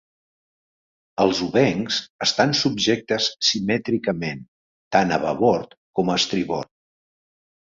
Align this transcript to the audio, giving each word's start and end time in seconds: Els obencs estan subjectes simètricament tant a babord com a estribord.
Els 1.25 1.41
obencs 1.47 1.99
estan 2.27 2.55
subjectes 2.61 3.27
simètricament 3.49 4.41
tant 4.97 5.15
a 5.19 5.21
babord 5.27 5.77
com 6.01 6.11
a 6.11 6.17
estribord. 6.23 6.75